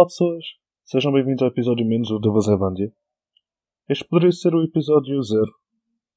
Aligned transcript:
Olá 0.00 0.04
pessoas, 0.04 0.44
sejam 0.84 1.12
bem-vindos 1.12 1.42
ao 1.42 1.48
episódio 1.48 1.84
menos 1.84 2.08
da 2.08 2.30
Vazevândia. 2.30 2.90
Este 3.88 4.06
poderia 4.06 4.30
ser 4.30 4.54
o 4.54 4.62
episódio 4.62 5.20
zero, 5.20 5.52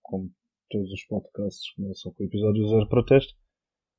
como 0.01 0.29
todos 0.69 0.91
os 0.91 1.03
podcasts 1.05 1.73
começam 1.73 2.13
com 2.13 2.23
o 2.23 2.25
episódio 2.27 2.67
zero 2.67 2.87
para 2.87 3.03
teste, 3.03 3.33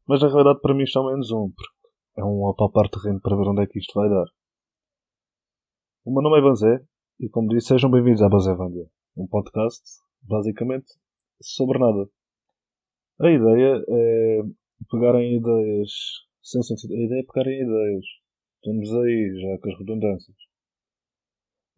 mas 0.07 0.23
na 0.23 0.29
realidade 0.29 0.61
para 0.61 0.75
mim 0.75 0.85
está 0.85 1.01
ao 1.01 1.11
menos 1.11 1.31
um, 1.33 1.51
porque 1.51 2.21
é 2.21 2.25
um 2.25 2.49
apalpar 2.49 2.89
terreno 2.89 3.21
para 3.21 3.37
ver 3.37 3.49
onde 3.49 3.63
é 3.63 3.67
que 3.67 3.81
isto 3.81 3.93
vai 3.99 4.09
dar. 4.09 4.27
O 6.05 6.13
meu 6.13 6.23
nome 6.23 6.39
é 6.39 6.43
Banzé 6.43 6.87
e, 7.25 7.29
como 7.31 7.49
disse, 7.49 7.69
sejam 7.69 7.91
bem-vindos 7.91 8.21
à 8.21 8.29
Banzévândia, 8.29 8.87
um 9.17 9.27
podcast, 9.27 9.83
basicamente, 10.21 10.93
sobre 11.41 11.79
nada. 11.79 12.07
A 13.19 13.31
ideia 13.31 13.83
é 13.89 14.43
pegarem 14.91 15.37
ideias 15.37 15.91
sem 16.43 16.63
sentido. 16.63 16.93
A 16.93 17.03
ideia 17.03 17.21
é 17.21 17.25
pegarem 17.25 17.63
ideias. 17.63 18.05
Estamos 18.57 18.93
aí 18.93 19.41
já 19.41 19.59
com 19.59 19.71
as 19.71 19.79
redundâncias. 19.79 20.37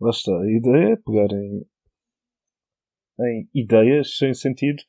Lá 0.00 0.10
está. 0.10 0.36
A 0.36 0.50
ideia 0.50 0.92
é 0.94 0.96
pegarem 0.96 1.64
em 3.20 3.48
ideias 3.54 4.16
sem 4.16 4.34
sentido 4.34 4.82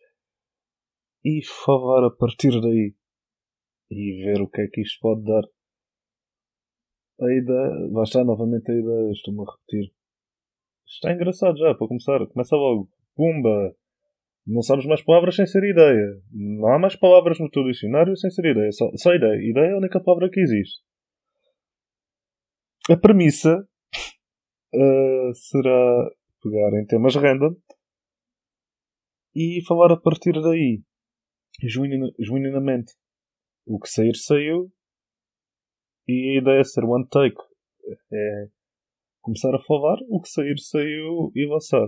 e 1.24 1.46
falar 1.46 2.08
a 2.08 2.10
partir 2.10 2.60
daí 2.60 2.96
e 3.92 4.24
ver 4.26 4.42
o 4.42 4.50
que 4.50 4.62
é 4.62 4.68
que 4.68 4.82
isto 4.82 5.00
pode 5.02 5.24
dar. 5.24 5.44
A 7.22 7.32
ideia, 7.32 7.92
lá 7.92 8.02
está 8.02 8.24
novamente 8.24 8.72
a 8.72 8.76
ideia, 8.76 9.12
estou-me 9.12 9.42
a 9.42 9.52
repetir. 9.52 9.97
Está 10.88 11.12
engraçado 11.12 11.58
já, 11.58 11.76
para 11.76 11.88
começar. 11.88 12.26
Começa 12.28 12.56
logo. 12.56 12.90
Pumba! 13.14 13.76
Não 14.46 14.62
sabes 14.62 14.86
mais 14.86 15.04
palavras 15.04 15.36
sem 15.36 15.46
ser 15.46 15.62
ideia. 15.64 16.22
Não 16.32 16.70
há 16.70 16.80
mais 16.80 16.96
palavras 16.96 17.38
no 17.38 17.50
teu 17.50 17.66
dicionário 17.66 18.16
sem 18.16 18.32
ser 18.32 18.50
ideia. 18.52 18.72
Só, 18.72 18.90
só 18.96 19.14
ideia. 19.14 19.36
Ideia 19.36 19.72
é 19.72 19.74
a 19.74 19.78
única 19.78 20.00
palavra 20.00 20.30
que 20.30 20.40
existe. 20.40 20.82
A 22.90 22.96
premissa 22.96 23.68
uh, 24.74 25.34
será 25.36 26.10
pegar 26.42 26.80
em 26.80 26.86
temas 26.86 27.16
random 27.16 27.54
e 29.36 29.62
falar 29.68 29.92
a 29.92 29.98
partir 29.98 30.42
daí. 30.42 30.82
Genuinamente. 31.62 32.94
O 33.66 33.78
que 33.78 33.90
sair, 33.90 34.16
saiu. 34.16 34.72
E 36.08 36.38
a 36.38 36.42
ideia 36.42 36.62
é 36.62 36.64
ser 36.64 36.86
one 36.86 37.06
take. 37.10 37.36
É 38.14 38.57
começar 39.28 39.54
a 39.54 39.62
falar, 39.62 39.98
o 40.08 40.22
que 40.22 40.30
sair, 40.30 40.58
saiu 40.58 41.32
e 41.36 41.46
lançar. 41.46 41.88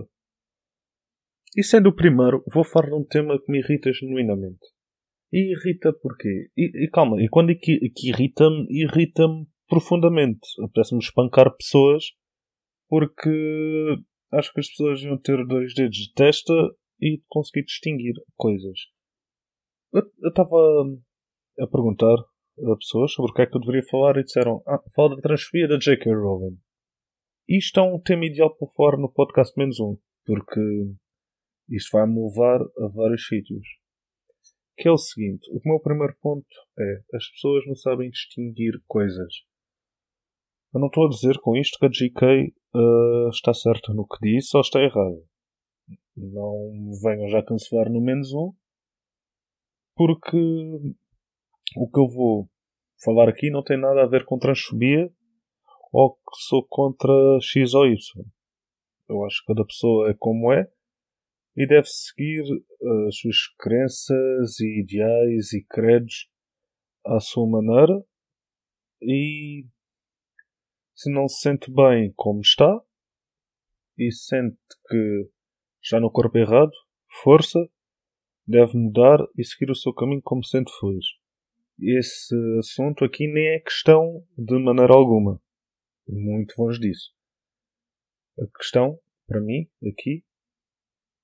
E 1.56 1.64
sendo 1.64 1.88
o 1.88 1.96
primeiro, 1.96 2.44
vou 2.52 2.62
falar 2.62 2.90
de 2.90 2.94
um 2.94 3.04
tema 3.04 3.40
que 3.40 3.50
me 3.50 3.58
irrita 3.58 3.90
genuinamente. 3.92 4.60
E 5.32 5.52
irrita 5.52 5.92
porquê? 5.92 6.50
E, 6.56 6.84
e 6.84 6.90
calma, 6.90 7.20
e 7.20 7.28
quando 7.28 7.50
é 7.50 7.54
que, 7.54 7.78
que 7.96 8.10
irrita-me, 8.10 8.66
irrita-me 8.68 9.46
profundamente. 9.68 10.40
Apetece-me 10.62 11.00
espancar 11.00 11.56
pessoas 11.56 12.04
porque 12.88 13.30
acho 14.32 14.52
que 14.52 14.60
as 14.60 14.68
pessoas 14.68 15.02
iam 15.02 15.16
ter 15.16 15.46
dois 15.46 15.72
dedos 15.74 15.96
de 15.96 16.12
testa 16.12 16.52
e 17.00 17.22
conseguir 17.28 17.64
distinguir 17.64 18.14
coisas. 18.36 18.78
Eu 19.92 20.02
estava 20.28 20.56
a 21.58 21.66
perguntar 21.66 22.16
a 22.16 22.76
pessoas 22.76 23.12
sobre 23.12 23.30
o 23.30 23.34
que 23.34 23.42
é 23.42 23.46
que 23.46 23.56
eu 23.56 23.60
deveria 23.60 23.88
falar 23.90 24.18
e 24.18 24.24
disseram: 24.24 24.62
Ah, 24.66 24.82
fala 24.94 25.16
da 25.16 25.22
transfobia 25.22 25.66
da 25.66 25.78
J.K. 25.78 26.12
Rowling. 26.12 26.58
Isto 27.50 27.80
é 27.80 27.82
um 27.82 27.98
tema 27.98 28.26
ideal 28.26 28.54
para 28.54 28.68
fora 28.68 28.96
no 28.96 29.12
podcast 29.12 29.58
menos 29.58 29.80
um, 29.80 29.98
porque 30.24 30.60
isto 31.68 31.90
vai-me 31.90 32.22
levar 32.22 32.60
a 32.62 32.86
vários 32.94 33.26
sítios. 33.26 33.66
Que 34.76 34.86
é 34.86 34.92
o 34.92 34.96
seguinte: 34.96 35.50
o 35.50 35.60
meu 35.64 35.80
primeiro 35.80 36.14
ponto 36.22 36.46
é 36.78 37.02
as 37.12 37.28
pessoas 37.30 37.66
não 37.66 37.74
sabem 37.74 38.08
distinguir 38.08 38.80
coisas. 38.86 39.34
Eu 40.72 40.78
não 40.78 40.86
estou 40.86 41.06
a 41.06 41.08
dizer 41.08 41.40
com 41.40 41.56
isto 41.56 41.76
que 41.80 41.86
a 41.86 41.88
GK 41.88 42.54
uh, 42.72 43.30
está 43.30 43.52
certa 43.52 43.92
no 43.92 44.06
que 44.06 44.18
disse 44.22 44.56
ou 44.56 44.60
está 44.60 44.80
errada. 44.80 45.20
Não 46.16 46.92
venham 47.02 47.28
já 47.30 47.42
cancelar 47.42 47.90
no 47.90 48.00
menos 48.00 48.32
um, 48.32 48.52
porque 49.96 50.38
o 51.76 51.90
que 51.90 51.98
eu 51.98 52.06
vou 52.06 52.48
falar 53.02 53.28
aqui 53.28 53.50
não 53.50 53.64
tem 53.64 53.76
nada 53.76 54.04
a 54.04 54.06
ver 54.06 54.24
com 54.24 54.38
transfobia 54.38 55.12
ou 55.92 56.14
que 56.14 56.42
sou 56.48 56.64
contra 56.68 57.12
X 57.40 57.74
ou 57.74 57.86
Y. 57.86 57.96
Eu 59.08 59.24
acho 59.24 59.40
que 59.40 59.52
cada 59.52 59.64
pessoa 59.64 60.10
é 60.10 60.14
como 60.14 60.52
é 60.52 60.70
e 61.56 61.66
deve 61.66 61.86
seguir 61.86 62.42
uh, 62.42 63.08
as 63.08 63.16
suas 63.16 63.36
crenças 63.58 64.60
e 64.60 64.80
ideais 64.80 65.52
e 65.52 65.64
credos 65.64 66.30
à 67.04 67.18
sua 67.18 67.46
maneira 67.48 68.04
e 69.02 69.64
se 70.94 71.10
não 71.10 71.26
se 71.26 71.40
sente 71.40 71.70
bem 71.72 72.12
como 72.14 72.40
está 72.40 72.80
e 73.98 74.12
sente 74.12 74.58
que 74.88 75.30
está 75.82 75.98
no 75.98 76.10
corpo 76.10 76.36
errado, 76.36 76.72
força, 77.22 77.58
deve 78.46 78.76
mudar 78.76 79.18
e 79.36 79.44
seguir 79.44 79.70
o 79.70 79.74
seu 79.74 79.92
caminho 79.92 80.22
como 80.22 80.44
sente 80.44 80.70
feliz. 80.78 81.06
Esse 81.80 82.34
assunto 82.58 83.04
aqui 83.04 83.26
nem 83.26 83.46
é 83.54 83.60
questão 83.60 84.22
de 84.36 84.58
maneira 84.58 84.92
alguma. 84.94 85.40
Muito 86.10 86.54
longe 86.60 86.80
disso. 86.80 87.14
A 88.38 88.58
questão, 88.58 88.98
para 89.26 89.40
mim, 89.40 89.70
aqui, 89.86 90.24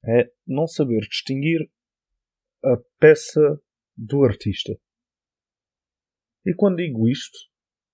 é 0.05 0.31
não 0.47 0.67
saber 0.69 1.01
distinguir 1.01 1.69
a 2.65 2.77
peça 3.01 3.61
do 3.97 4.23
artista. 4.23 4.79
E 6.45 6.55
quando 6.55 6.77
digo 6.77 7.09
isto, 7.09 7.37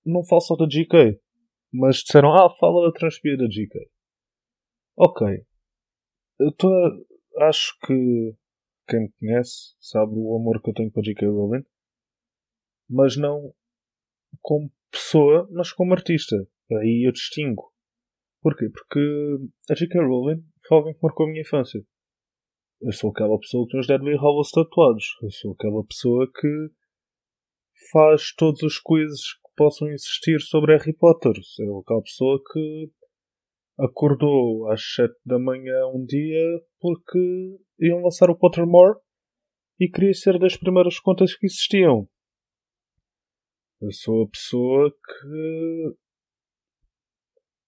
não 0.05 0.23
falo 0.25 0.43
só 0.43 0.55
da 0.55 0.67
GK. 0.67 1.19
Mas 1.73 1.97
disseram, 1.97 2.35
ah, 2.35 2.55
fala 2.61 2.87
da 2.87 2.93
transfobia 2.93 3.39
da 3.39 3.47
GK. 3.47 3.91
Ok. 4.95 5.27
Eu 6.39 6.53
tô, 6.53 6.69
acho 7.39 7.79
que 7.87 8.37
quem 8.87 9.01
me 9.01 9.13
conhece 9.19 9.75
sabe 9.81 10.13
o 10.15 10.37
amor 10.37 10.61
que 10.61 10.69
eu 10.69 10.75
tenho 10.75 10.93
para 10.93 11.03
J.K. 11.03 11.27
Rowling. 11.27 11.65
Mas 12.91 13.17
não 13.17 13.55
como 14.43 14.71
pessoa, 14.91 15.49
mas 15.51 15.73
como 15.73 15.95
artista. 15.95 16.37
Aí 16.81 17.07
eu 17.07 17.13
distingo. 17.13 17.73
Porquê? 18.41 18.69
Porque 18.69 19.01
a 19.71 19.75
J.K. 19.75 20.01
Rowling 20.01 20.43
foi 20.67 20.79
alguém 20.79 20.95
que 20.95 21.03
marcou 21.03 21.27
a 21.27 21.29
minha 21.29 21.43
infância. 21.43 21.81
Eu 22.81 22.93
sou 22.93 23.11
aquela 23.11 23.39
pessoa 23.39 23.65
que 23.67 23.73
tem 23.73 23.81
os 23.81 23.87
Deadly 23.87 24.17
Hallows 24.17 24.51
tatuados. 24.51 25.05
Eu 25.23 25.31
sou 25.31 25.53
aquela 25.53 25.85
pessoa 25.85 26.27
que 26.27 26.69
faz 27.93 28.35
todos 28.35 28.63
os 28.63 28.81
quizzes 28.81 29.43
possam 29.57 29.89
existir 29.89 30.41
sobre 30.41 30.77
Harry 30.77 30.93
Potter. 30.93 31.33
É 31.33 31.81
aquela 31.81 32.03
pessoa 32.03 32.41
que 32.53 32.91
acordou 33.79 34.71
às 34.71 34.83
7 34.95 35.15
da 35.25 35.39
manhã 35.39 35.87
um 35.89 36.05
dia 36.05 36.63
porque 36.81 37.59
iam 37.81 38.03
lançar 38.03 38.31
o 38.31 38.37
Pottermore 38.37 38.99
e 39.81 39.89
queria 39.89 40.15
ser 40.15 40.39
das 40.39 40.57
primeiras 40.57 40.99
contas 40.99 41.35
que 41.35 41.47
existiam. 41.47 42.09
Eu 43.81 43.91
sou 43.93 44.25
a 44.25 44.29
pessoa 44.29 44.91
que 44.91 45.97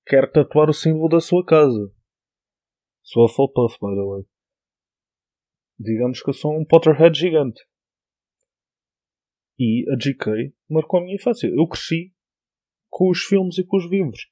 quer 0.06 0.30
tatuar 0.30 0.68
o 0.68 0.74
símbolo 0.74 1.08
da 1.08 1.20
sua 1.20 1.44
casa. 1.44 1.92
Sou 3.02 3.22
a 3.22 3.26
Hufflepuff, 3.26 3.78
by 3.80 3.94
the 3.94 4.04
way. 4.04 4.24
Digamos 5.78 6.22
que 6.22 6.30
eu 6.30 6.34
sou 6.34 6.58
um 6.58 6.64
Potterhead 6.64 7.18
gigante. 7.18 7.60
E 9.58 9.84
a 9.90 9.96
GK 9.96 10.54
marcou 10.68 11.00
a 11.00 11.02
minha 11.02 11.16
infância. 11.16 11.46
Eu 11.46 11.66
cresci 11.66 12.12
com 12.90 13.10
os 13.10 13.22
filmes 13.22 13.58
e 13.58 13.64
com 13.64 13.76
os 13.76 13.88
livros. 13.90 14.28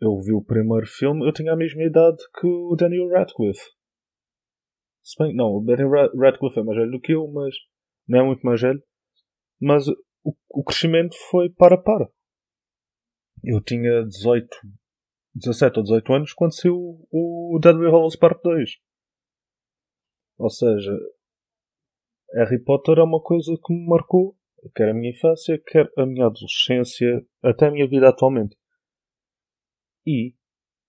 Eu 0.00 0.18
vi 0.20 0.32
o 0.32 0.42
primeiro 0.42 0.86
filme, 0.86 1.26
eu 1.26 1.32
tinha 1.32 1.52
a 1.52 1.56
mesma 1.56 1.82
idade 1.82 2.18
que 2.38 2.46
o 2.46 2.74
Daniel 2.74 3.08
Radcliffe. 3.08 3.70
Se 5.02 5.14
bem, 5.22 5.34
não, 5.34 5.56
o 5.56 5.64
Daniel 5.64 5.90
Radcliffe 6.16 6.58
é 6.58 6.62
mais 6.62 6.78
velho 6.78 6.90
do 6.90 7.00
que 7.00 7.12
eu, 7.12 7.26
mas 7.28 7.54
não 8.08 8.20
é 8.20 8.24
muito 8.24 8.42
mais 8.42 8.60
velho. 8.60 8.82
Mas 9.60 9.86
o, 9.88 10.34
o 10.48 10.64
crescimento 10.64 11.14
foi 11.30 11.50
para 11.50 11.76
para. 11.76 12.10
Eu 13.42 13.60
tinha 13.62 14.04
18, 14.04 14.48
17 15.34 15.78
ou 15.78 15.82
18 15.82 16.12
anos 16.12 16.32
quando 16.34 16.54
saiu 16.54 17.06
o 17.10 17.58
Deadly 17.62 17.86
Hallows 17.86 18.16
Part 18.16 18.40
2. 18.42 18.70
Ou 20.38 20.50
seja, 20.50 20.92
Harry 22.34 22.62
Potter 22.62 22.98
é 22.98 23.02
uma 23.02 23.20
coisa 23.20 23.52
que 23.64 23.72
me 23.72 23.86
marcou, 23.86 24.36
quer 24.74 24.90
a 24.90 24.94
minha 24.94 25.10
infância, 25.10 25.60
quer 25.66 25.90
a 25.96 26.04
minha 26.04 26.26
adolescência, 26.26 27.26
até 27.42 27.66
a 27.66 27.70
minha 27.70 27.88
vida 27.88 28.08
atualmente. 28.08 28.56
E 30.06 30.34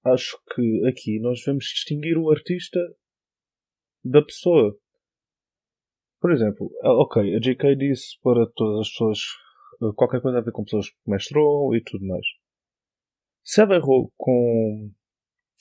acho 0.06 0.38
que 0.54 0.88
aqui 0.88 1.20
nós 1.20 1.40
devemos 1.40 1.66
distinguir 1.66 2.18
o 2.18 2.30
artista 2.30 2.80
da 4.04 4.22
pessoa. 4.22 4.78
Por 6.20 6.32
exemplo, 6.32 6.70
ok, 6.84 7.36
a 7.36 7.40
J.K. 7.40 7.76
disse 7.76 8.20
para 8.22 8.46
todas 8.56 8.82
as 8.82 8.90
pessoas 8.90 9.20
eh, 9.82 9.94
qualquer 9.96 10.22
coisa 10.22 10.38
a 10.38 10.42
ver 10.42 10.52
com 10.52 10.64
pessoas 10.64 10.90
que 10.90 10.96
menstruam 11.08 11.76
e 11.76 11.82
tudo 11.84 12.06
mais. 12.06 12.26
Se 13.44 13.62
ela 13.62 13.76
errou 13.76 14.12
com 14.18 14.92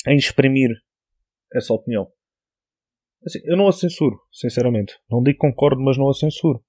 em 0.06 0.16
exprimir 0.16 0.70
essa 1.54 1.74
opinião. 1.74 2.10
Assim, 3.24 3.40
eu 3.44 3.56
não 3.56 3.68
a 3.68 3.72
censuro, 3.72 4.18
sinceramente. 4.32 4.94
Não 5.10 5.22
digo 5.22 5.38
concordo, 5.38 5.80
mas 5.82 5.98
não 5.98 6.08
a 6.08 6.14
censuro. 6.14 6.64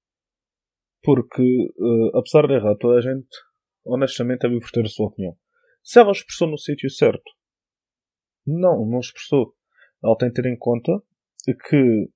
Porque, 1.01 1.41
uh, 1.77 2.17
apesar 2.17 2.45
de 2.47 2.53
errar, 2.53 2.75
toda 2.75 2.97
a 2.97 3.01
gente, 3.01 3.27
honestamente, 3.85 4.45
é 4.45 4.49
livre 4.49 4.69
ter 4.71 4.85
a 4.85 4.89
sua 4.89 5.07
opinião. 5.07 5.35
Se 5.81 5.99
ela 5.99 6.11
expressou 6.11 6.47
no 6.47 6.57
sítio 6.57 6.89
certo, 6.89 7.23
não, 8.45 8.85
não 8.85 8.99
expressou. 8.99 9.55
Ela 10.03 10.17
tem 10.17 10.29
que 10.31 10.41
ter 10.41 10.49
em 10.49 10.57
conta 10.57 10.91
que 11.69 12.09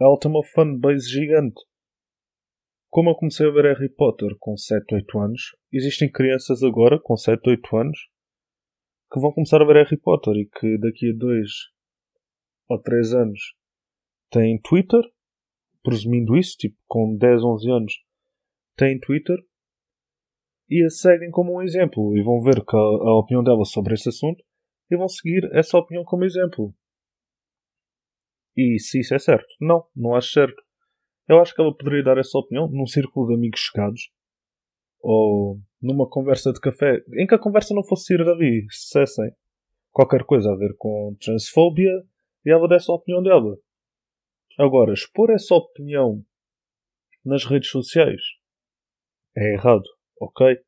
ela 0.00 0.18
tem 0.18 0.30
uma 0.30 0.44
fanbase 0.44 1.08
gigante. 1.08 1.60
Como 2.88 3.10
eu 3.10 3.14
comecei 3.14 3.46
a 3.46 3.50
ver 3.50 3.64
Harry 3.64 3.88
Potter 3.88 4.36
com 4.38 4.56
7, 4.56 4.94
8 4.94 5.18
anos, 5.18 5.42
existem 5.72 6.10
crianças 6.10 6.62
agora 6.62 6.98
com 7.00 7.16
7, 7.16 7.40
8 7.48 7.76
anos 7.76 7.98
que 9.12 9.20
vão 9.20 9.32
começar 9.32 9.60
a 9.60 9.64
ver 9.64 9.76
Harry 9.76 9.96
Potter 9.96 10.34
e 10.36 10.46
que 10.46 10.78
daqui 10.78 11.10
a 11.10 11.14
2 11.16 11.50
ou 12.68 12.78
3 12.80 13.14
anos 13.14 13.40
têm 14.30 14.60
Twitter, 14.60 15.02
presumindo 15.82 16.36
isso, 16.36 16.56
tipo 16.56 16.76
com 16.86 17.16
10, 17.16 17.42
11 17.42 17.70
anos, 17.70 17.92
têm 18.76 18.98
Twitter 19.00 19.36
e 20.68 20.84
a 20.84 20.90
seguem 20.90 21.30
como 21.30 21.56
um 21.56 21.62
exemplo 21.62 22.16
e 22.16 22.22
vão 22.22 22.40
ver 22.40 22.64
que 22.64 22.76
a, 22.76 22.78
a 22.78 23.18
opinião 23.18 23.42
dela 23.42 23.64
sobre 23.64 23.94
esse 23.94 24.08
assunto 24.08 24.44
e 24.88 24.96
vão 24.96 25.08
seguir 25.08 25.48
essa 25.52 25.76
opinião 25.76 26.04
como 26.04 26.24
exemplo. 26.24 26.72
E 28.56 28.78
se 28.78 29.00
isso 29.00 29.14
é 29.14 29.18
certo? 29.18 29.48
Não, 29.60 29.84
não 29.94 30.14
acho 30.14 30.32
certo. 30.32 30.62
Eu 31.28 31.40
acho 31.40 31.54
que 31.54 31.60
ela 31.60 31.76
poderia 31.76 32.02
dar 32.02 32.18
essa 32.18 32.38
opinião 32.38 32.68
num 32.68 32.86
círculo 32.86 33.28
de 33.28 33.34
amigos 33.34 33.60
chegados 33.60 34.10
ou 35.00 35.60
numa 35.80 36.08
conversa 36.08 36.52
de 36.52 36.60
café 36.60 37.02
em 37.14 37.26
que 37.26 37.34
a 37.34 37.38
conversa 37.38 37.74
não 37.74 37.82
fosse 37.82 38.14
ir 38.14 38.24
dali, 38.24 38.66
se 38.70 38.84
dissessem 38.84 39.32
qualquer 39.90 40.24
coisa 40.24 40.52
a 40.52 40.56
ver 40.56 40.74
com 40.76 41.16
transfobia 41.20 41.92
e 42.44 42.50
ela 42.50 42.68
desse 42.68 42.90
a 42.90 42.94
opinião 42.94 43.22
dela. 43.22 43.58
Agora, 44.58 44.92
expor 44.92 45.30
essa 45.30 45.54
opinião 45.54 46.24
nas 47.24 47.44
redes 47.44 47.70
sociais 47.70 48.20
é 49.36 49.54
errado, 49.54 49.84
ok? 50.20 50.58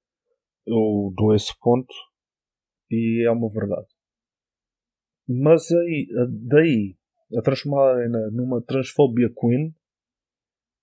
Eu 0.67 1.13
dou 1.17 1.35
esse 1.35 1.53
ponto 1.59 1.93
e 2.91 3.27
é 3.27 3.31
uma 3.31 3.51
verdade. 3.51 3.89
Mas 5.29 5.71
aí, 5.71 6.09
daí 6.49 6.97
a 7.37 7.43
transformar 7.43 7.97
numa 8.33 8.63
transfobia 8.63 9.29
queen, 9.29 9.75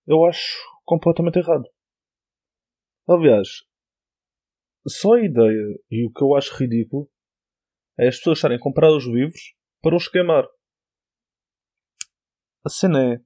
eu 0.08 0.26
acho 0.26 0.58
completamente 0.84 1.38
errado. 1.38 1.66
Aliás, 3.08 3.69
só 4.90 5.14
a 5.14 5.24
ideia 5.24 5.80
e 5.90 6.06
o 6.06 6.12
que 6.12 6.24
eu 6.24 6.36
acho 6.36 6.56
ridículo 6.56 7.10
é 7.98 8.08
as 8.08 8.18
pessoas 8.18 8.38
estarem 8.38 8.58
a 8.58 8.62
comprar 8.62 8.90
os 8.92 9.06
livros 9.06 9.54
para 9.82 9.96
os 9.96 10.08
queimar. 10.08 10.46
A 12.66 12.70
cena 12.70 13.14
é. 13.14 13.20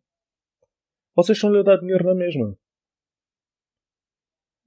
Vocês 1.15 1.37
estão-lhe 1.37 1.59
a 1.59 1.63
dar 1.63 1.77
dinheiro 1.77 2.03
na 2.05 2.15
mesma. 2.15 2.57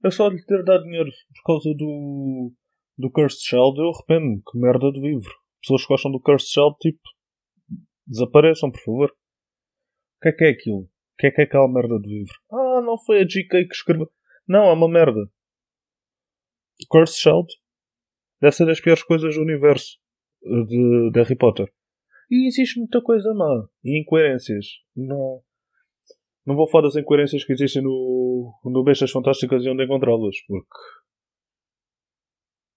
Eu 0.03 0.11
só 0.11 0.27
lhe 0.27 0.43
ter 0.45 0.63
dado 0.63 0.83
dinheiro 0.83 1.09
por 1.35 1.43
causa 1.45 1.73
do. 1.75 2.53
do 2.97 3.11
Cursed 3.11 3.41
Child, 3.41 3.79
eu 3.79 3.89
arrependo. 3.89 4.41
Que 4.49 4.57
merda 4.57 4.91
de 4.91 4.99
livro. 4.99 5.33
Pessoas 5.61 5.81
que 5.81 5.87
gostam 5.87 6.11
do 6.11 6.21
Cursed 6.21 6.49
Child, 6.51 6.75
tipo. 6.79 7.01
desapareçam, 8.05 8.71
por 8.71 8.81
favor. 8.81 9.09
O 9.09 10.19
que 10.21 10.29
é 10.29 10.31
que 10.31 10.43
é 10.45 10.49
aquilo? 10.49 10.81
O 10.81 10.89
que 11.17 11.27
é 11.27 11.31
que 11.31 11.41
é 11.41 11.43
aquela 11.45 11.67
merda 11.67 11.99
de 11.99 12.07
livro? 12.07 12.33
Ah, 12.51 12.81
não 12.81 12.97
foi 12.97 13.21
a 13.21 13.23
GK 13.23 13.67
que 13.67 13.73
escreveu. 13.73 14.09
Não, 14.47 14.65
é 14.65 14.73
uma 14.73 14.87
merda. 14.87 15.19
Cursed 16.89 17.19
Child 17.19 17.47
deve 18.41 18.55
ser 18.55 18.65
das 18.65 18.79
piores 18.79 19.03
coisas 19.03 19.35
do 19.35 19.41
universo 19.41 19.97
de, 20.41 21.11
de 21.11 21.19
Harry 21.19 21.35
Potter. 21.35 21.71
E 22.29 22.47
existe 22.47 22.79
muita 22.79 23.01
coisa 23.01 23.33
má. 23.33 23.67
E 23.83 23.99
incoerências. 23.99 24.65
Não, 24.95 25.41
não 26.45 26.55
vou 26.55 26.69
falar 26.69 26.83
das 26.83 26.95
incoerências 26.95 27.43
que 27.43 27.53
existem 27.53 27.81
no, 27.81 28.53
no 28.63 28.83
Bestas 28.83 29.11
Fantásticas 29.11 29.63
e 29.63 29.69
onde 29.69 29.83
encontrá-las, 29.83 30.35
porque 30.47 30.67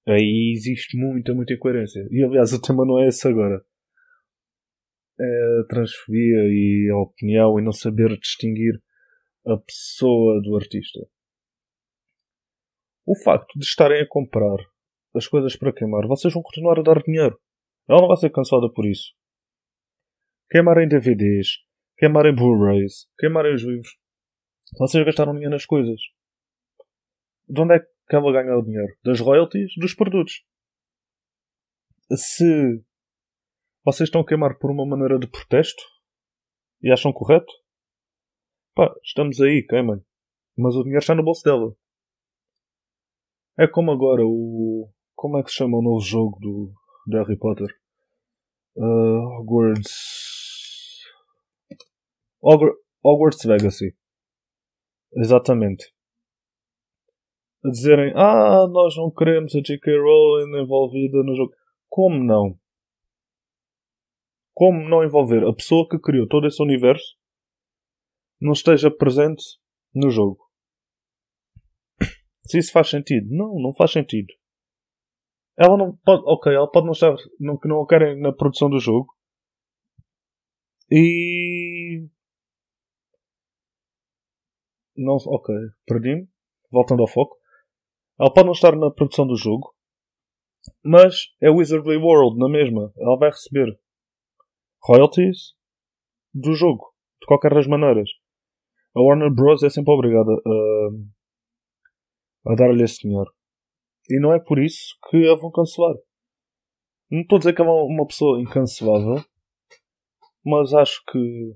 aí 0.09 0.53
existe 0.57 0.97
muita, 0.97 1.35
muita 1.35 1.55
incoerência. 1.55 2.07
E 2.11 2.25
aliás, 2.25 2.53
o 2.53 2.61
tema 2.61 2.85
não 2.85 2.99
é 2.99 3.09
esse 3.09 3.29
agora. 3.29 3.65
É 5.19 5.61
a 5.61 5.65
transfobia 5.69 6.39
e 6.49 6.89
a 6.91 6.97
opinião 6.97 7.59
e 7.59 7.63
não 7.63 7.73
saber 7.73 8.19
distinguir 8.19 8.81
a 9.47 9.57
pessoa 9.57 10.41
do 10.43 10.57
artista. 10.57 11.01
O 13.07 13.17
facto 13.17 13.59
de 13.59 13.65
estarem 13.65 14.03
a 14.03 14.09
comprar 14.09 14.59
as 15.15 15.27
coisas 15.27 15.57
para 15.57 15.73
queimar, 15.73 16.07
vocês 16.07 16.33
vão 16.33 16.43
continuar 16.43 16.79
a 16.79 16.83
dar 16.83 17.03
dinheiro. 17.03 17.39
Ela 17.89 18.01
não 18.01 18.09
vai 18.09 18.17
ser 18.17 18.31
cansada 18.31 18.71
por 18.73 18.87
isso 18.87 19.13
queimarem 20.51 20.89
DVDs, 20.89 21.59
queimarem 21.97 22.35
Blu-rays, 22.35 23.07
queimarem 23.19 23.55
os 23.55 23.63
livros. 23.63 23.97
Vocês 24.79 25.05
gastaram 25.05 25.33
dinheiro 25.33 25.53
nas 25.53 25.65
coisas. 25.65 26.01
De 27.49 27.61
onde 27.61 27.77
é 27.77 27.79
que 27.79 28.17
ela 28.17 28.33
ganha 28.33 28.57
o 28.57 28.63
dinheiro? 28.63 28.93
Das 29.05 29.21
royalties 29.21 29.73
dos 29.77 29.95
produtos. 29.95 30.45
Se 32.13 32.83
vocês 33.85 34.09
estão 34.09 34.21
a 34.21 34.27
queimar 34.27 34.59
por 34.59 34.71
uma 34.71 34.85
maneira 34.85 35.19
de 35.19 35.29
protesto 35.29 35.83
e 36.83 36.93
acham 36.93 37.13
correto, 37.13 37.53
pá, 38.75 38.93
estamos 39.05 39.41
aí, 39.41 39.65
queimem. 39.65 40.05
Mas 40.57 40.75
o 40.75 40.83
dinheiro 40.83 41.01
está 41.01 41.15
no 41.15 41.23
bolso 41.23 41.45
dela. 41.45 41.73
É 43.61 43.69
como 43.69 43.93
agora 43.93 44.23
o. 44.25 44.91
Como 45.15 45.37
é 45.37 45.43
que 45.43 45.51
se 45.51 45.57
chama 45.57 45.77
o 45.77 45.83
novo 45.83 46.01
jogo 46.01 46.39
do, 46.41 46.73
do 47.07 47.17
Harry 47.19 47.37
Potter? 47.37 47.69
Uh, 48.75 49.43
Hogwarts. 49.43 51.05
Hogwarts 53.05 53.45
Legacy. 53.45 53.95
Exatamente. 55.15 55.93
A 57.63 57.69
dizerem, 57.69 58.15
ah, 58.17 58.67
nós 58.67 58.97
não 58.97 59.11
queremos 59.11 59.55
a 59.55 59.61
J.K. 59.61 59.93
Rowling 59.93 60.63
envolvida 60.63 61.23
no 61.23 61.37
jogo. 61.37 61.53
Como 61.91 62.25
não? 62.25 62.59
Como 64.55 64.89
não 64.89 65.05
envolver 65.05 65.47
a 65.47 65.53
pessoa 65.53 65.87
que 65.87 65.99
criou 65.99 66.27
todo 66.27 66.47
esse 66.47 66.63
universo 66.63 67.15
não 68.41 68.53
esteja 68.53 68.91
presente 68.91 69.43
no 69.95 70.09
jogo? 70.09 70.50
Se 72.51 72.59
isso 72.59 72.73
faz 72.73 72.91
sentido? 72.91 73.29
Não, 73.31 73.61
não 73.61 73.73
faz 73.73 73.93
sentido. 73.93 74.27
Ela 75.57 75.77
não 75.77 75.97
pode, 76.05 76.25
ok, 76.27 76.53
ela 76.53 76.69
pode 76.69 76.87
não 76.87 76.93
estar, 76.93 77.15
não, 77.39 77.57
que 77.57 77.69
não 77.69 77.81
a 77.81 77.87
querem 77.87 78.21
na 78.21 78.33
produção 78.33 78.69
do 78.69 78.81
jogo. 78.81 79.15
E 80.91 82.09
não, 84.97 85.15
ok, 85.15 85.55
perdi-me. 85.87 86.29
Voltando 86.73 87.03
ao 87.03 87.09
foco. 87.09 87.37
Ela 88.19 88.35
pode 88.35 88.47
não 88.47 88.53
estar 88.53 88.75
na 88.75 88.91
produção 88.91 89.27
do 89.27 89.37
jogo, 89.37 89.73
mas 90.85 91.29
é 91.41 91.51
Wizardly 91.51 91.99
World 91.99 92.37
na 92.37 92.49
mesma. 92.49 92.93
Ela 92.99 93.17
vai 93.17 93.31
receber 93.31 93.79
royalties 94.83 95.55
do 96.35 96.53
jogo, 96.55 96.93
de 97.21 97.27
qualquer 97.29 97.55
das 97.55 97.69
maneiras. 97.69 98.11
A 98.97 99.01
Warner 99.01 99.33
Bros. 99.33 99.63
é 99.63 99.71
sempre 99.71 99.93
obrigada 99.93 100.33
a, 100.33 100.89
a 102.51 102.55
dar-lhe 102.55 102.83
esse 102.83 103.01
dinheiro. 103.01 103.31
E 104.09 104.21
não 104.21 104.35
é 104.35 104.41
por 104.41 104.59
isso 104.59 104.97
que 105.09 105.29
a 105.29 105.35
vão 105.37 105.51
cancelar. 105.51 105.95
Não 107.11 107.21
estou 107.21 107.37
a 107.37 107.39
dizer 107.39 107.55
que 107.55 107.63
é 107.63 107.65
uma 107.65 108.07
pessoa 108.07 108.41
incancelável, 108.41 109.25
mas 110.45 110.73
acho 110.73 111.03
que 111.11 111.55